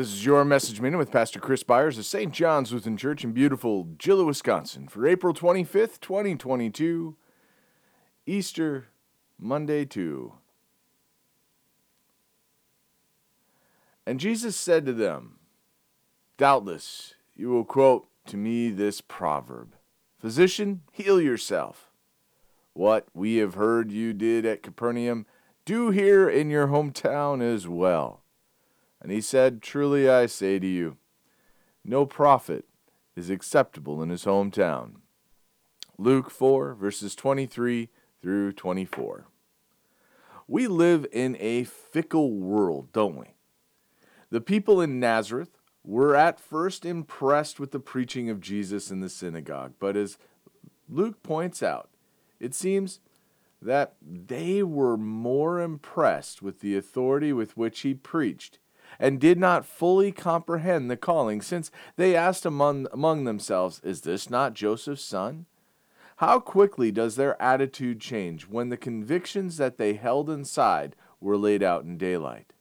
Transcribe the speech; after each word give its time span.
This 0.00 0.14
is 0.14 0.24
your 0.24 0.46
message 0.46 0.80
minute 0.80 0.96
with 0.96 1.10
Pastor 1.10 1.38
Chris 1.38 1.62
Byars 1.62 1.98
of 1.98 2.06
St. 2.06 2.32
John's 2.32 2.72
Lutheran 2.72 2.96
Church 2.96 3.22
in 3.22 3.32
beautiful 3.32 3.84
Gillett, 3.98 4.24
Wisconsin 4.24 4.88
for 4.88 5.06
April 5.06 5.34
25th, 5.34 6.00
2022, 6.00 7.16
Easter 8.24 8.86
Monday 9.38 9.84
2. 9.84 10.32
And 14.06 14.18
Jesus 14.18 14.56
said 14.56 14.86
to 14.86 14.94
them, 14.94 15.38
Doubtless 16.38 17.12
you 17.36 17.50
will 17.50 17.66
quote 17.66 18.08
to 18.28 18.38
me 18.38 18.70
this 18.70 19.02
proverb 19.02 19.74
Physician, 20.18 20.80
heal 20.92 21.20
yourself. 21.20 21.90
What 22.72 23.06
we 23.12 23.36
have 23.36 23.52
heard 23.52 23.92
you 23.92 24.14
did 24.14 24.46
at 24.46 24.62
Capernaum, 24.62 25.26
do 25.66 25.90
here 25.90 26.26
in 26.26 26.48
your 26.48 26.68
hometown 26.68 27.42
as 27.42 27.68
well. 27.68 28.19
And 29.00 29.10
he 29.10 29.20
said, 29.20 29.62
Truly 29.62 30.08
I 30.08 30.26
say 30.26 30.58
to 30.58 30.66
you, 30.66 30.96
no 31.84 32.04
prophet 32.04 32.66
is 33.16 33.30
acceptable 33.30 34.02
in 34.02 34.10
his 34.10 34.24
hometown. 34.24 34.96
Luke 35.98 36.30
4, 36.30 36.74
verses 36.74 37.14
23 37.14 37.88
through 38.20 38.52
24. 38.52 39.26
We 40.46 40.66
live 40.66 41.06
in 41.12 41.36
a 41.38 41.64
fickle 41.64 42.32
world, 42.32 42.92
don't 42.92 43.16
we? 43.16 43.34
The 44.30 44.40
people 44.40 44.80
in 44.80 45.00
Nazareth 45.00 45.58
were 45.84 46.14
at 46.14 46.40
first 46.40 46.84
impressed 46.84 47.58
with 47.58 47.70
the 47.70 47.80
preaching 47.80 48.28
of 48.28 48.40
Jesus 48.40 48.90
in 48.90 49.00
the 49.00 49.08
synagogue, 49.08 49.74
but 49.78 49.96
as 49.96 50.18
Luke 50.88 51.22
points 51.22 51.62
out, 51.62 51.88
it 52.38 52.54
seems 52.54 53.00
that 53.62 53.94
they 54.00 54.62
were 54.62 54.96
more 54.96 55.60
impressed 55.60 56.42
with 56.42 56.60
the 56.60 56.76
authority 56.76 57.32
with 57.32 57.56
which 57.56 57.80
he 57.80 57.94
preached 57.94 58.58
and 59.00 59.18
did 59.18 59.38
not 59.38 59.64
fully 59.64 60.12
comprehend 60.12 60.90
the 60.90 60.96
calling, 60.96 61.40
since 61.40 61.70
they 61.96 62.14
asked 62.14 62.44
among, 62.44 62.86
among 62.92 63.24
themselves, 63.24 63.80
Is 63.82 64.02
this 64.02 64.28
not 64.28 64.54
Joseph's 64.54 65.02
son? 65.02 65.46
How 66.18 66.38
quickly 66.38 66.92
does 66.92 67.16
their 67.16 67.40
attitude 67.40 67.98
change 67.98 68.46
when 68.46 68.68
the 68.68 68.76
convictions 68.76 69.56
that 69.56 69.78
they 69.78 69.94
held 69.94 70.28
inside 70.28 70.94
were 71.18 71.38
laid 71.38 71.62
out 71.62 71.84
in 71.84 71.96
daylight? 71.96 72.52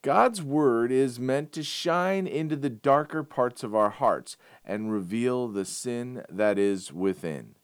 God's 0.00 0.40
Word 0.40 0.92
is 0.92 1.18
meant 1.18 1.50
to 1.52 1.64
shine 1.64 2.28
into 2.28 2.54
the 2.54 2.70
darker 2.70 3.24
parts 3.24 3.64
of 3.64 3.74
our 3.74 3.90
hearts 3.90 4.36
and 4.64 4.92
reveal 4.92 5.48
the 5.48 5.64
sin 5.64 6.22
that 6.30 6.56
is 6.56 6.92
within. 6.92 7.56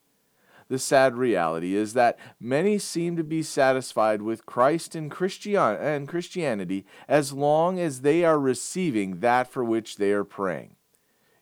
The 0.69 0.79
sad 0.79 1.17
reality 1.17 1.75
is 1.75 1.93
that 1.93 2.19
many 2.41 2.79
seem 2.79 3.17
to 3.17 3.25
be 3.25 3.43
satisfied 3.43 4.23
with 4.23 4.47
Christ 4.47 4.95
and, 4.95 5.11
Christian- 5.11 5.57
and 5.57 6.09
Christianity 6.09 6.87
as 7.07 7.33
long 7.33 7.79
as 7.79 8.01
they 8.01 8.25
are 8.25 8.39
receiving 8.39 9.21
that 9.21 9.51
for 9.51 9.63
which 9.63 9.97
they 9.97 10.13
are 10.13 10.25
praying. 10.25 10.77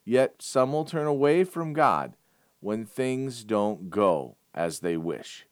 Yet 0.05 0.37
some 0.41 0.73
will 0.73 0.85
turn 0.85 1.07
away 1.07 1.45
from 1.45 1.73
God 1.73 2.15
when 2.61 2.85
things 2.85 3.45
don't 3.45 3.91
go 3.91 4.37
as 4.55 4.81
they 4.81 4.97
wish. 4.97 5.47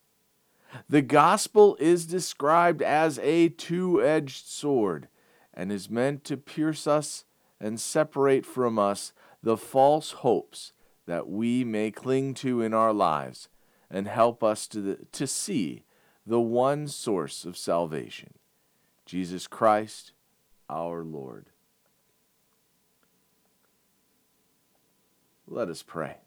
The 0.89 1.03
gospel 1.03 1.77
is 1.81 2.07
described 2.07 2.83
as 2.83 3.19
a 3.21 3.49
two 3.49 4.03
edged 4.03 4.47
sword 4.47 5.09
and 5.55 5.73
is 5.73 5.91
meant 5.91 6.25
to 6.25 6.37
pierce 6.37 6.87
us 6.87 7.25
and 7.61 7.81
separate 7.81 8.47
from 8.47 8.79
us 8.79 9.13
the 9.43 9.57
false 9.57 10.13
hopes 10.13 10.73
that 11.07 11.29
we 11.29 11.65
may 11.65 11.91
cling 11.91 12.35
to 12.35 12.63
in 12.63 12.73
our 12.73 12.93
lives 12.93 13.49
and 13.91 14.07
help 14.07 14.45
us 14.45 14.67
to, 14.69 14.81
the, 14.81 14.99
to 15.13 15.27
see 15.27 15.85
the 16.27 16.41
one 16.41 16.87
source 16.87 17.45
of 17.45 17.57
salvation 17.57 18.35
Jesus 19.05 19.49
Christ, 19.49 20.13
our 20.69 21.03
Lord. 21.03 21.47
Let 25.49 25.69
us 25.69 25.83
pray. 25.83 26.19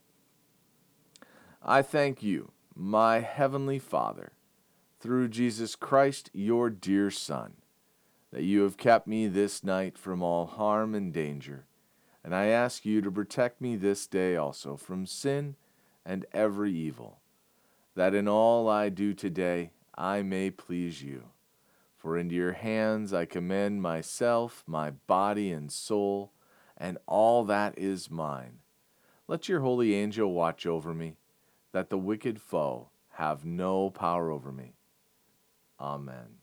I 1.62 1.81
thank 1.81 2.22
you, 2.22 2.51
my 2.75 3.22
heavenly 3.22 3.80
Father, 3.80 4.34
through 5.00 5.30
Jesus 5.30 5.78
Christ, 5.78 6.30
your 6.34 6.69
dear 6.69 7.09
Son, 7.09 7.53
that 8.34 8.44
you 8.44 8.63
have 8.63 8.75
kept 8.75 9.07
me 9.07 9.28
this 9.28 9.63
night 9.63 9.97
from 9.97 10.22
all 10.22 10.45
harm 10.45 10.94
and 10.94 11.13
danger. 11.13 11.63
And 12.22 12.35
I 12.35 12.47
ask 12.47 12.83
you 12.83 13.01
to 13.01 13.09
protect 13.09 13.62
me 13.62 13.77
this 13.77 14.07
day 14.07 14.36
also 14.36 14.75
from 14.75 15.06
sin 15.06 15.56
and 16.06 16.25
every 16.33 16.74
evil 16.74 17.19
that 17.95 18.13
in 18.13 18.28
all 18.28 18.69
I 18.69 18.90
do 18.90 19.13
today 19.13 19.72
I 19.95 20.22
may 20.22 20.50
please 20.50 21.04
you. 21.04 21.25
For 21.95 22.18
into 22.18 22.36
your 22.36 22.54
hands 22.54 23.13
I 23.13 23.25
commend 23.25 23.81
myself, 23.81 24.63
my 24.68 24.92
body 24.92 25.51
and 25.51 25.72
soul, 25.72 26.34
and 26.78 26.98
all 27.06 27.45
that 27.45 27.78
is 27.78 28.12
mine. 28.12 28.60
Let 29.28 29.48
your 29.48 29.62
holy 29.62 29.95
angel 29.95 30.34
watch 30.34 30.66
over 30.66 30.94
me, 30.94 31.16
that 31.72 31.90
the 31.90 31.98
wicked 31.98 32.42
foe 32.42 32.90
have 33.12 33.45
no 33.45 33.90
power 33.90 34.31
over 34.31 34.51
me. 34.51 34.74
Amen. 35.80 36.43